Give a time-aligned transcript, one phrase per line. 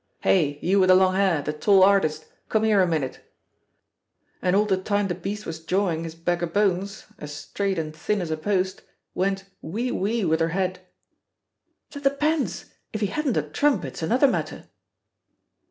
[0.21, 3.19] Hey, you with the long hair, the tall artist, come here a minute!'
[4.41, 7.95] And all the time the beast was jawing, his bag o' bones as straight and
[7.95, 8.81] thin as a post
[9.13, 10.79] went 'oui, oui' with her head."
[11.91, 14.69] "That depends; if he hadn't a trump, it's another matter."